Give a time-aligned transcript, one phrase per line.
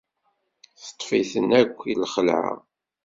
[0.83, 2.53] Teṭṭef-iten akk lxelɛa.